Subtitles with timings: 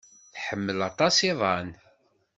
[0.33, 1.69] Tḥemmel aṭas iḍan.